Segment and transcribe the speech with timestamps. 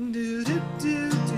[0.00, 1.29] Aquaponics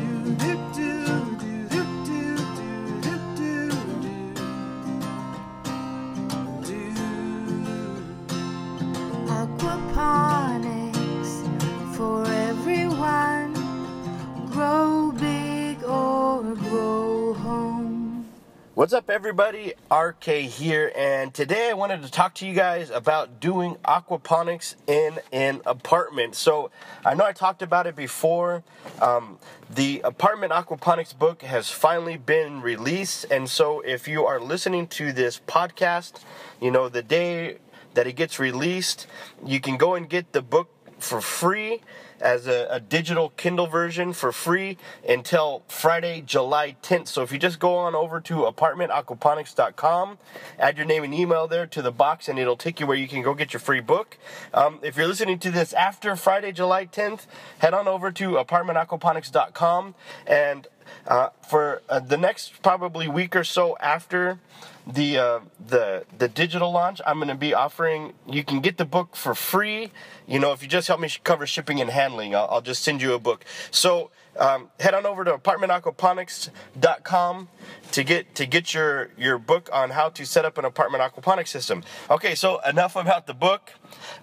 [18.92, 19.72] What's up, everybody?
[19.90, 25.18] RK here, and today I wanted to talk to you guys about doing aquaponics in
[25.32, 26.34] an apartment.
[26.34, 26.70] So,
[27.02, 28.62] I know I talked about it before.
[29.00, 29.38] Um,
[29.70, 35.10] the apartment aquaponics book has finally been released, and so if you are listening to
[35.10, 36.20] this podcast,
[36.60, 37.56] you know, the day
[37.94, 39.06] that it gets released,
[39.42, 40.68] you can go and get the book
[40.98, 41.80] for free
[42.22, 47.08] as a, a, digital Kindle version for free until Friday, July 10th.
[47.08, 50.18] So if you just go on over to apartmentaquaponics.com,
[50.58, 53.08] add your name and email there to the box, and it'll take you where you
[53.08, 54.16] can go get your free book.
[54.54, 57.26] Um, if you're listening to this after Friday, July 10th,
[57.58, 59.94] head on over to apartmentaquaponics.com
[60.26, 60.68] and
[61.06, 64.38] uh, for uh, the next probably week or so after
[64.86, 68.14] the uh, the the digital launch, I'm going to be offering.
[68.28, 69.90] You can get the book for free.
[70.26, 73.02] You know, if you just help me cover shipping and handling, I'll, I'll just send
[73.02, 73.44] you a book.
[73.70, 77.48] So um, head on over to apartmentaquaponics.com
[77.92, 81.48] to get to get your your book on how to set up an apartment aquaponics
[81.48, 81.82] system.
[82.10, 83.72] Okay, so enough about the book.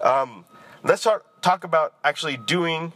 [0.02, 0.44] Um,
[0.82, 2.92] let's start talk about actually doing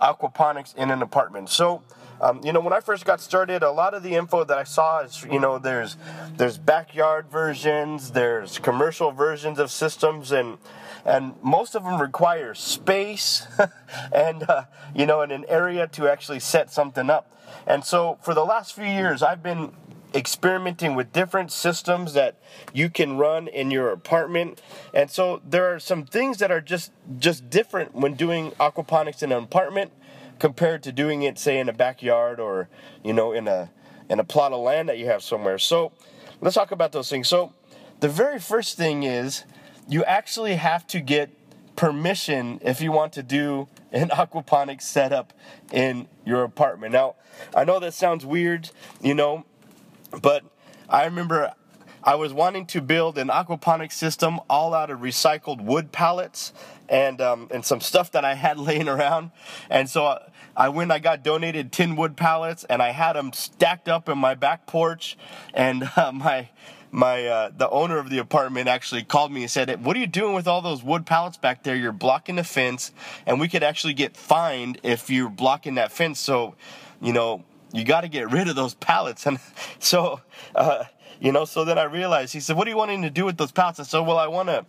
[0.00, 1.48] aquaponics in an apartment.
[1.48, 1.82] So
[2.20, 4.64] um, you know, when I first got started, a lot of the info that I
[4.64, 5.96] saw is, you know, there's
[6.36, 10.58] there's backyard versions, there's commercial versions of systems, and
[11.04, 13.46] and most of them require space
[14.12, 17.32] and uh, you know, in an area to actually set something up.
[17.66, 19.72] And so, for the last few years, I've been
[20.14, 22.36] experimenting with different systems that
[22.72, 24.60] you can run in your apartment
[24.94, 29.32] and so there are some things that are just just different when doing aquaponics in
[29.32, 29.92] an apartment
[30.38, 32.68] compared to doing it say in a backyard or
[33.02, 33.70] you know in a
[34.08, 35.58] in a plot of land that you have somewhere.
[35.58, 35.92] So
[36.40, 37.28] let's talk about those things.
[37.28, 37.52] So
[38.00, 39.44] the very first thing is
[39.88, 41.30] you actually have to get
[41.76, 45.32] permission if you want to do an aquaponics setup
[45.72, 46.92] in your apartment.
[46.92, 47.16] Now
[47.54, 49.44] i know that sounds weird you know
[50.22, 50.44] but
[50.88, 51.52] i remember
[52.02, 56.52] I was wanting to build an aquaponics system all out of recycled wood pallets
[56.88, 59.30] and um, and some stuff that I had laying around.
[59.70, 60.18] And so
[60.56, 64.18] I went, I got donated tin wood pallets, and I had them stacked up in
[64.18, 65.16] my back porch.
[65.54, 66.48] And uh, my
[66.90, 70.06] my uh, the owner of the apartment actually called me and said, "What are you
[70.06, 71.76] doing with all those wood pallets back there?
[71.76, 72.92] You're blocking the fence,
[73.26, 76.18] and we could actually get fined if you're blocking that fence.
[76.20, 76.54] So,
[77.00, 79.38] you know." You got to get rid of those pallets, and
[79.78, 80.22] so
[80.54, 80.84] uh,
[81.20, 81.44] you know.
[81.44, 83.80] So then I realized he said, "What are you wanting to do with those pallets?"
[83.80, 84.64] I said, "Well, I want to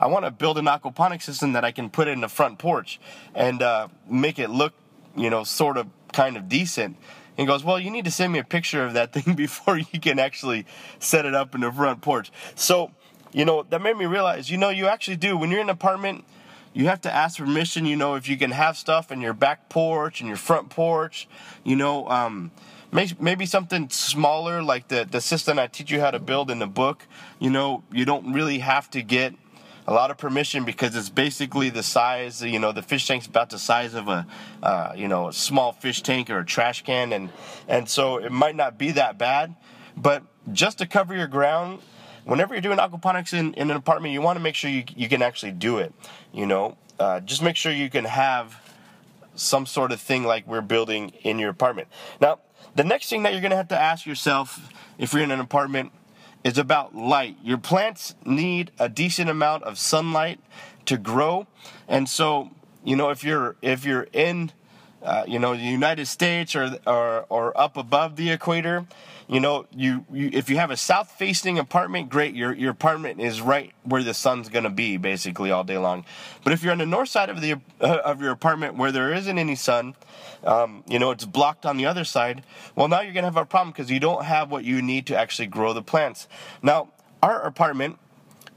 [0.00, 2.98] I want to build an aquaponic system that I can put in the front porch
[3.34, 4.72] and uh, make it look,
[5.14, 6.96] you know, sort of kind of decent.
[7.36, 10.00] He goes, Well, you need to send me a picture of that thing before you
[10.00, 10.66] can actually
[10.98, 12.32] set it up in the front porch.
[12.54, 12.92] So,
[13.32, 15.70] you know, that made me realize, you know, you actually do, when you're in an
[15.70, 16.24] apartment,
[16.72, 19.68] you have to ask permission, you know, if you can have stuff in your back
[19.68, 21.28] porch and your front porch,
[21.62, 22.52] you know, um,
[22.92, 26.66] maybe something smaller like the, the system I teach you how to build in the
[26.66, 27.06] book.
[27.38, 29.34] You know, you don't really have to get
[29.86, 33.50] a lot of permission because it's basically the size, you know, the fish tank's about
[33.50, 34.26] the size of a,
[34.62, 37.30] uh, you know, a small fish tank or a trash can, and
[37.66, 39.54] and so it might not be that bad,
[39.96, 41.80] but just to cover your ground,
[42.24, 45.08] whenever you're doing aquaponics in, in an apartment, you want to make sure you you
[45.08, 45.92] can actually do it,
[46.32, 48.60] you know, uh, just make sure you can have
[49.34, 51.88] some sort of thing like we're building in your apartment.
[52.20, 52.40] Now,
[52.74, 55.40] the next thing that you're going to have to ask yourself if you're in an
[55.40, 55.92] apartment
[56.44, 57.36] is about light.
[57.42, 60.40] Your plants need a decent amount of sunlight
[60.86, 61.46] to grow,
[61.88, 62.50] and so
[62.84, 64.52] you know if you're if you're in
[65.02, 68.86] uh, you know the United States or, or or up above the equator,
[69.30, 72.34] you know you, you if you have a south facing apartment, great.
[72.34, 76.04] Your your apartment is right where the sun's gonna be basically all day long.
[76.42, 79.12] But if you're on the north side of the uh, of your apartment where there
[79.14, 79.94] isn't any sun,
[80.44, 82.42] um, you know, it's blocked on the other side,
[82.74, 85.06] well, now you're going to have a problem because you don't have what you need
[85.06, 86.28] to actually grow the plants.
[86.62, 86.88] Now,
[87.22, 87.98] our apartment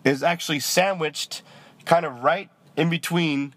[0.03, 1.41] is actually sandwiched
[1.85, 3.53] kind of right in between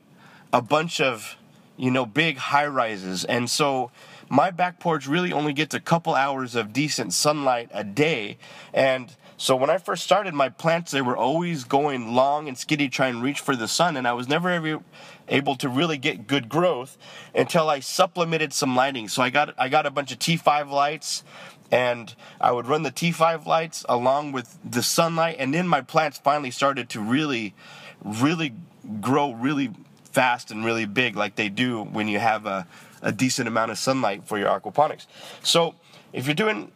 [0.52, 1.36] a bunch of,
[1.76, 3.24] you know, big high rises.
[3.24, 3.90] And so
[4.28, 8.38] my back porch really only gets a couple hours of decent sunlight a day.
[8.72, 12.88] And so when I first started my plants, they were always going long and skinny,
[12.88, 14.80] trying to reach for the sun, and I was never ever
[15.28, 16.96] able to really get good growth
[17.34, 19.08] until I supplemented some lighting.
[19.08, 21.22] So I got I got a bunch of T5 lights,
[21.70, 26.18] and I would run the T5 lights along with the sunlight, and then my plants
[26.18, 27.54] finally started to really,
[28.02, 28.54] really
[29.00, 29.70] grow really
[30.04, 32.66] fast and really big like they do when you have a
[33.02, 35.06] a decent amount of sunlight for your aquaponics.
[35.42, 35.74] So
[36.12, 36.72] if you're doing,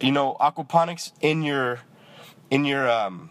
[0.00, 1.80] you know, aquaponics in your
[2.50, 3.30] in your um,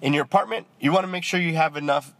[0.00, 2.12] in your apartment, you want to make sure you have enough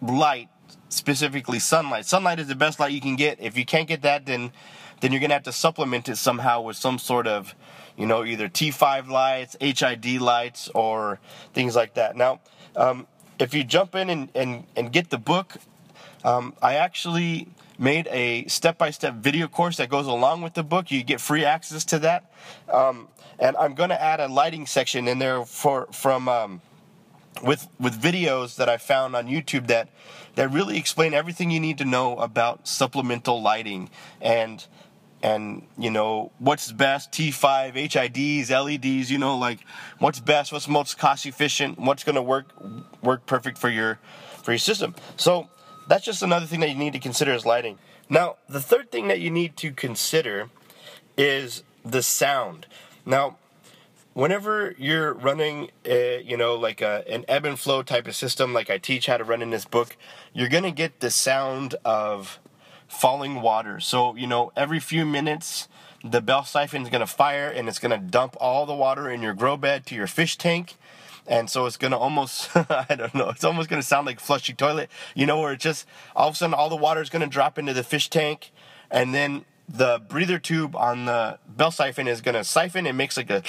[0.00, 0.48] light,
[0.88, 2.06] specifically sunlight.
[2.06, 3.40] Sunlight is the best light you can get.
[3.40, 4.52] If you can't get that, then
[5.00, 7.54] then you're gonna have to supplement it somehow with some sort of,
[7.96, 11.20] you know, either T5 lights, HID lights, or
[11.52, 12.16] things like that.
[12.16, 12.40] Now,
[12.74, 13.06] um,
[13.38, 15.56] if you jump in and, and, and get the book,
[16.24, 17.48] um, I actually
[17.78, 20.90] made a step-by-step video course that goes along with the book.
[20.90, 22.32] You get free access to that,
[22.72, 23.08] um,
[23.38, 26.60] and I'm going to add a lighting section in there for from um,
[27.42, 29.88] with with videos that I found on YouTube that
[30.36, 33.90] that really explain everything you need to know about supplemental lighting
[34.20, 34.64] and
[35.22, 39.60] and you know what's best T5 HIDs LEDs you know like
[39.98, 42.46] what's best what's most cost efficient what's going to work
[43.02, 43.98] work perfect for your
[44.42, 45.48] for your system so
[45.86, 47.78] that's just another thing that you need to consider is lighting
[48.08, 50.50] now the third thing that you need to consider
[51.16, 52.66] is the sound
[53.04, 53.36] now
[54.12, 58.52] whenever you're running a, you know like a, an ebb and flow type of system
[58.52, 59.96] like i teach how to run in this book
[60.32, 62.38] you're to get the sound of
[62.88, 63.80] falling water.
[63.80, 65.68] So, you know, every few minutes,
[66.04, 69.34] the bell siphon is to fire and it's to dump all the water in your
[69.34, 70.76] grow bed to your fish tank.
[71.28, 74.56] And so it's to almost, I don't know, it's almost to sound like flush your
[74.56, 77.26] toilet, you know, where it just, all of a sudden, all the water is to
[77.26, 78.52] drop into the fish tank.
[78.90, 82.86] And then the breather tube on the bell siphon is to siphon.
[82.86, 83.42] And makes like a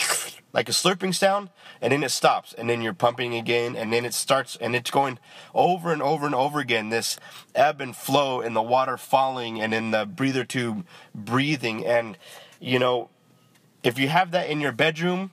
[0.54, 1.50] like a slurping sound
[1.82, 2.54] and then it stops.
[2.54, 5.20] And then you're pumping again and then it starts and it's going
[5.54, 7.20] over and over and over again this
[7.54, 11.86] ebb and flow and the water falling and in the breather tube breathing.
[11.86, 12.18] And
[12.60, 13.10] you know
[13.84, 15.32] if you have that in your bedroom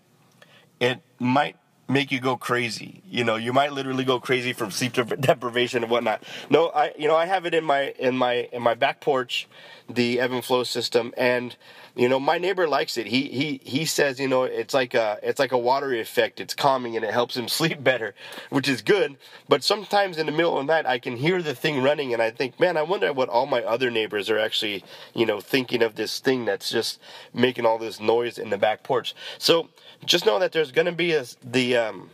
[0.79, 1.57] it might
[1.89, 3.03] make you go crazy.
[3.09, 6.23] You know, you might literally go crazy from sleep deprivation and whatnot.
[6.51, 9.49] No, I you know I have it in my in my in my back porch,
[9.89, 11.57] the ebb and flow system, and
[11.95, 13.07] you know my neighbor likes it.
[13.07, 16.41] He he he says you know it's like a it's like a watery effect.
[16.41, 18.15] It's calming and it helps him sleep better,
[18.51, 19.17] which is good.
[19.49, 22.23] But sometimes in the middle of the night I can hear the thing running and
[22.23, 25.83] I think, man, I wonder what all my other neighbors are actually you know thinking
[25.83, 27.01] of this thing that's just
[27.33, 29.15] making all this noise in the back porch.
[29.39, 29.69] So
[30.05, 32.11] just know that there's going to be a, the um,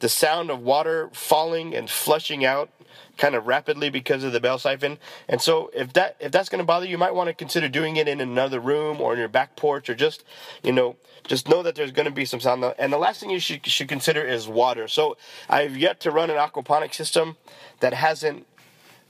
[0.00, 2.70] the sound of water falling and flushing out
[3.18, 4.98] kind of rapidly because of the bell siphon.
[5.28, 7.68] And so if that if that's going to bother you, you might want to consider
[7.68, 10.24] doing it in another room or in your back porch or just,
[10.62, 10.96] you know,
[11.26, 12.64] just know that there's going to be some sound.
[12.78, 14.88] And the last thing you should should consider is water.
[14.88, 15.16] So
[15.48, 17.36] I've yet to run an aquaponic system
[17.80, 18.46] that hasn't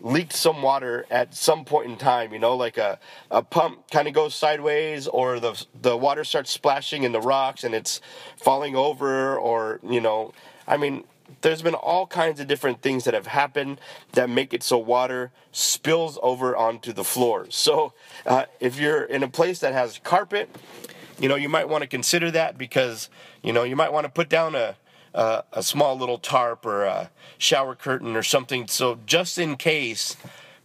[0.02, 2.98] leaked some water at some point in time, you know, like a,
[3.30, 7.62] a pump kind of goes sideways or the, the water starts splashing in the rocks
[7.62, 8.00] and it's
[8.36, 10.32] falling over or, you know,
[10.66, 11.04] I mean,
[11.40, 13.80] there's been all kinds of different things that have happened
[14.12, 17.46] that make it so water spills over onto the floor.
[17.50, 17.92] So
[18.26, 20.54] uh, if you're in a place that has carpet,
[21.18, 23.08] you know, you might want to consider that because,
[23.42, 24.76] you know, you might want to put down a,
[25.14, 28.66] a small little tarp or a shower curtain or something.
[28.68, 30.16] So just in case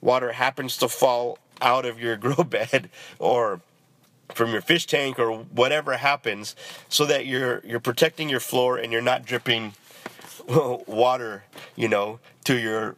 [0.02, 2.90] water happens to fall out of your grow bed
[3.20, 3.62] or
[4.34, 6.56] from your fish tank or whatever happens,
[6.90, 9.74] so that you're you're protecting your floor and you're not dripping
[10.88, 11.44] water,
[11.76, 12.96] you know, to your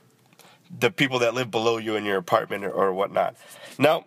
[0.79, 3.35] the people that live below you in your apartment or, or whatnot.
[3.79, 4.05] Now,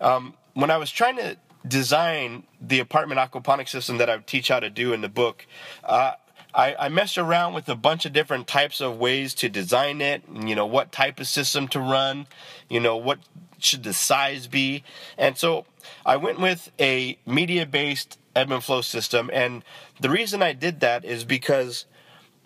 [0.00, 1.36] um, when I was trying to
[1.68, 5.46] design the apartment aquaponic system that I teach how to do in the book,
[5.84, 6.12] uh,
[6.54, 10.22] I, I messed around with a bunch of different types of ways to design it,
[10.32, 12.26] you know, what type of system to run,
[12.68, 13.18] you know, what
[13.58, 14.82] should the size be.
[15.16, 15.66] And so
[16.04, 19.30] I went with a media based ebb and flow system.
[19.32, 19.64] And
[20.00, 21.86] the reason I did that is because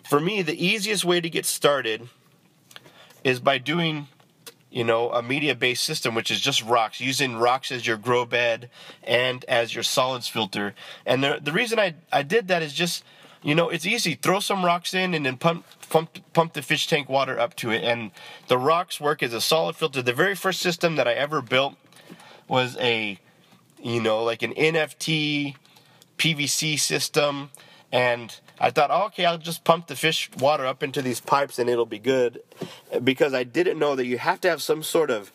[0.09, 2.09] for me, the easiest way to get started
[3.23, 4.07] is by doing
[4.69, 8.25] you know, a media based system, which is just rocks, using rocks as your grow
[8.25, 8.69] bed
[9.01, 10.75] and as your solids filter.
[11.05, 13.03] And the, the reason I, I did that is just
[13.43, 14.15] you know, it's easy.
[14.15, 17.71] Throw some rocks in and then pump pump pump the fish tank water up to
[17.71, 17.83] it.
[17.83, 18.11] And
[18.47, 20.01] the rocks work as a solid filter.
[20.01, 21.75] The very first system that I ever built
[22.47, 23.19] was a,
[23.81, 25.55] you know, like an NFT
[26.17, 27.51] PVC system.
[27.91, 31.59] And I thought, oh, okay, I'll just pump the fish water up into these pipes
[31.59, 32.41] and it'll be good.
[33.03, 35.31] Because I didn't know that you have to have some sort of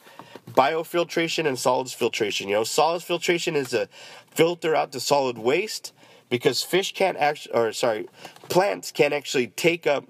[0.51, 2.49] biofiltration and solids filtration.
[2.49, 3.89] You know, solids filtration is a
[4.31, 5.93] filter out the solid waste
[6.29, 8.09] because fish can't actually, or sorry,
[8.49, 10.05] plants can't actually take up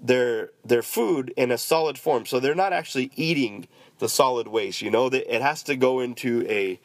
[0.00, 2.26] their their food in a solid form.
[2.26, 3.66] So they're not actually eating
[3.98, 4.82] the solid waste.
[4.82, 6.78] You know, it has to go into a,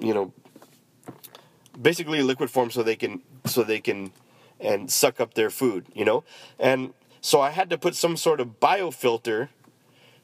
[0.00, 0.32] you know,
[1.80, 4.12] basically liquid form so they can so they can
[4.60, 5.86] and suck up their food.
[5.94, 6.24] You know,
[6.58, 9.48] and so I had to put some sort of biofilter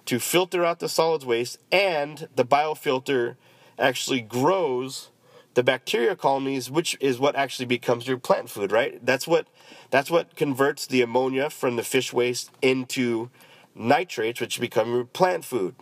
[0.04, 3.36] to filter out the solids waste, and the biofilter
[3.78, 5.10] actually grows
[5.54, 9.04] the bacteria colonies, which is what actually becomes your plant food, right?
[9.04, 9.46] That's what
[9.90, 13.30] that's what converts the ammonia from the fish waste into
[13.74, 15.74] nitrates, which become your plant food.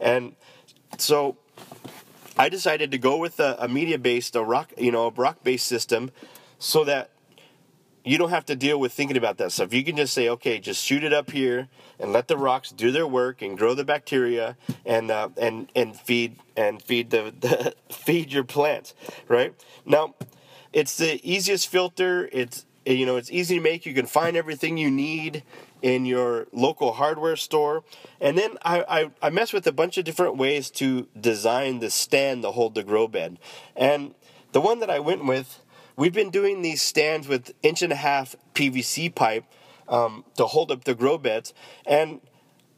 [0.00, 0.34] And
[0.96, 1.36] so
[2.36, 6.10] I decided to go with a, a media-based, a rock, you know, a rock-based system,
[6.58, 7.10] so that
[8.08, 9.74] you don't have to deal with thinking about that stuff.
[9.74, 11.68] You can just say, okay, just shoot it up here
[12.00, 15.94] and let the rocks do their work and grow the bacteria and uh, and and
[15.94, 18.94] feed and feed the, the feed your plants,
[19.28, 19.54] right?
[19.84, 20.14] Now,
[20.72, 22.30] it's the easiest filter.
[22.32, 23.84] It's you know it's easy to make.
[23.84, 25.42] You can find everything you need
[25.82, 27.84] in your local hardware store.
[28.22, 31.90] And then I, I, I mess with a bunch of different ways to design the
[31.90, 33.38] stand to hold the grow bed.
[33.76, 34.14] And
[34.50, 35.60] the one that I went with
[35.98, 39.42] We've been doing these stands with inch and a half PVC pipe
[39.88, 41.52] um, to hold up the grow beds,
[41.84, 42.20] and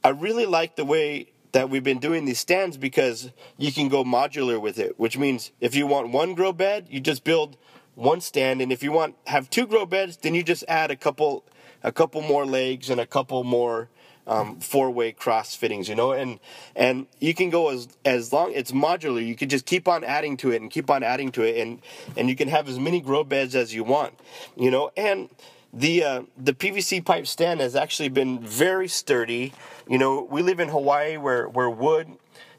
[0.02, 4.04] I really like the way that we've been doing these stands because you can go
[4.04, 7.58] modular with it, which means if you want one grow bed, you just build
[7.94, 10.96] one stand, and if you want have two grow beds, then you just add a
[10.96, 11.44] couple
[11.82, 13.90] a couple more legs and a couple more
[14.30, 16.38] um, four-way cross fittings, you know, and
[16.76, 19.26] and you can go as as long it's modular.
[19.26, 21.82] You can just keep on adding to it and keep on adding to it, and
[22.16, 24.14] and you can have as many grow beds as you want,
[24.56, 25.28] you know, and
[25.72, 29.52] the uh, the PVC pipe stand has actually been very sturdy.
[29.88, 32.06] You know, we live in Hawaii where where wood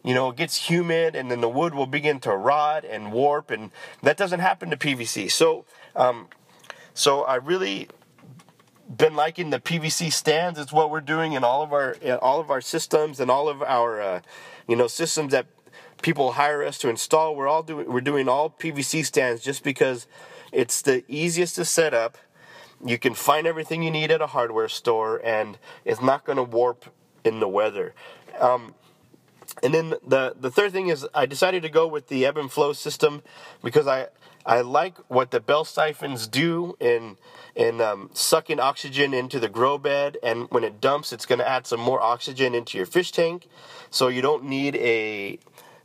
[0.04, 3.70] you know, gets humid and then the wood will begin to rot and warp, and
[4.02, 5.30] that doesn't happen to PVC.
[5.30, 5.64] So,
[5.96, 6.28] um,
[6.96, 7.88] so I really
[8.98, 10.60] been liking the PVC stands.
[10.60, 13.62] It's what we're doing in all of our all of our systems and all of
[13.62, 14.22] our uh,
[14.68, 15.48] you know systems that
[16.02, 17.36] people hire us to install.
[17.36, 20.08] We're all doing we're doing all PVC stands just because
[20.52, 22.18] it's the easiest to set up.
[22.84, 26.44] You can find everything you need at a hardware store, and it's not going to
[26.44, 26.86] warp
[27.24, 27.94] in the weather.
[28.40, 28.74] Um,
[29.62, 32.52] and then the the third thing is I decided to go with the ebb and
[32.52, 33.22] flow system
[33.64, 34.08] because I
[34.46, 37.18] I like what the bell siphons do in
[37.56, 41.48] in um, sucking oxygen into the grow bed, and when it dumps, it's going to
[41.48, 43.48] add some more oxygen into your fish tank.
[43.90, 45.38] So you don't need a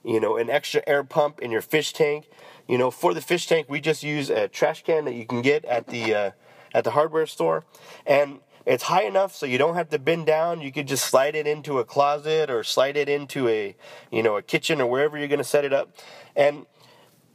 [0.05, 2.29] you know an extra air pump in your fish tank.
[2.69, 5.43] You know, for the fish tank, we just use a trash can that you can
[5.43, 6.31] get at the uh,
[6.73, 7.65] at the hardware store,
[8.07, 10.61] and it's high enough so you don't have to bend down.
[10.61, 13.77] You could just slide it into a closet or slide it into a
[14.11, 15.95] you know a kitchen or wherever you're going to set it up,
[16.35, 16.67] and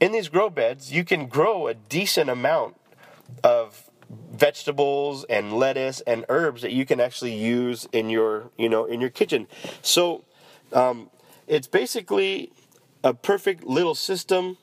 [0.01, 2.75] in these grow beds, you can grow a decent amount
[3.43, 3.89] of
[4.33, 8.99] vegetables and lettuce and herbs that you can actually use in your you know in
[8.99, 9.47] your kitchen.
[9.81, 10.25] So
[10.73, 11.09] um,
[11.47, 12.51] it's basically
[13.03, 14.57] a perfect little system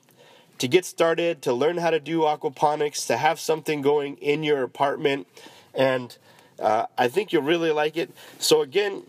[0.59, 4.61] to get started, to learn how to do aquaponics, to have something going in your
[4.61, 5.25] apartment,
[5.73, 6.17] and
[6.61, 8.11] uh, I think you'll really like it.
[8.39, 9.03] So again,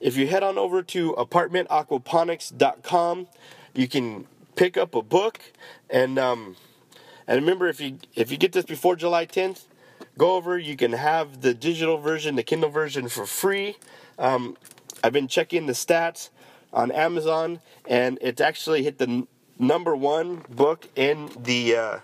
[0.00, 3.28] if you head on over to apartmentaquaponics.com,
[3.74, 4.26] you can
[4.60, 5.40] pick up a book
[5.88, 6.54] and um,
[7.26, 9.64] and remember if you if you get this before July 10th,
[10.18, 10.58] go over.
[10.58, 13.78] You can have the digital version, the Kindle version for free.
[14.18, 14.58] Um,
[15.02, 16.28] I've been checking the stats
[16.74, 21.98] on Amazon, and it's actually hit the n- number one book in the uh,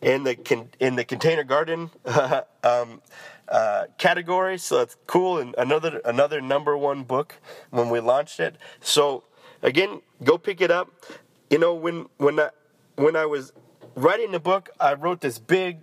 [0.00, 1.90] in the con- in the container garden
[2.62, 3.02] um,
[3.48, 4.58] uh, category.
[4.58, 7.34] So it's cool, and another another number one book
[7.70, 8.54] when we launched it.
[8.80, 9.24] So
[9.60, 10.92] again, go pick it up
[11.50, 12.50] you know when when I,
[12.96, 13.52] when I was
[13.94, 15.78] writing the book, I wrote this big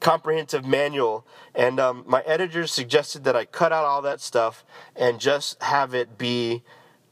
[0.00, 4.64] comprehensive manual, and um, my editor suggested that I cut out all that stuff
[4.96, 6.62] and just have it be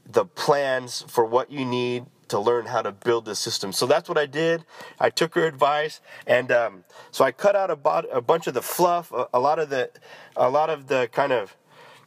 [0.05, 3.73] the plans for what you need to learn how to build the system.
[3.73, 4.65] So that's what I did.
[4.99, 8.63] I took her advice, and um, so I cut out a, a bunch of the
[8.63, 9.91] fluff, a, a lot of the,
[10.37, 11.57] a lot of the kind of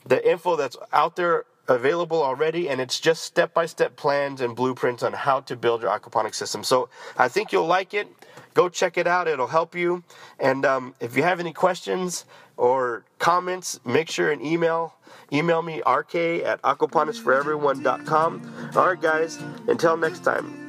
[0.06, 5.14] the info that's out there available already and it's just step-by-step plans and blueprints on
[5.14, 6.64] how to build your aquaponics system.
[6.64, 8.08] So i think you'll like it.
[8.54, 9.28] Go check it out.
[9.28, 10.04] It'll help you.
[10.40, 14.94] And um, if you have any questions or comments make sure and email
[15.32, 19.40] email me rk at aquaponicsforeveryone.com all right guys.
[19.68, 20.63] Until next time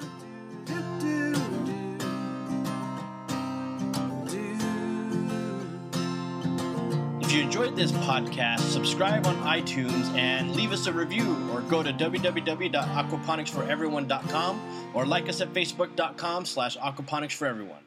[7.35, 11.93] you enjoyed this podcast, subscribe on iTunes and leave us a review or go to
[11.93, 17.83] www.aquaponicsforeveryone.com or like us at facebook.com slash aquaponicsforeveryone.